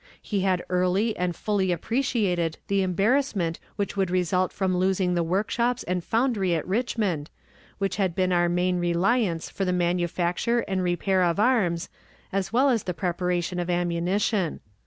He 0.19 0.39
had 0.41 0.65
early 0.67 1.15
and 1.15 1.35
fully 1.35 1.71
appreciated 1.71 2.57
the 2.69 2.81
embarrassment 2.81 3.59
which 3.75 3.95
would 3.95 4.09
result 4.09 4.51
from 4.51 4.75
losing 4.75 5.13
the 5.13 5.21
workshops 5.21 5.83
and 5.83 6.03
foundry 6.03 6.55
at 6.55 6.67
Richmond, 6.67 7.29
which 7.77 7.97
had 7.97 8.15
been 8.15 8.31
our 8.31 8.49
main 8.49 8.79
reliance 8.79 9.47
for 9.47 9.63
the 9.63 9.71
manufacture 9.71 10.61
and 10.61 10.81
repair 10.81 11.21
of 11.21 11.39
arms 11.39 11.87
as 12.33 12.51
well 12.51 12.71
as 12.71 12.85
the 12.85 12.95
preparation 12.95 13.59
of 13.59 13.69
ammunition. 13.69 14.59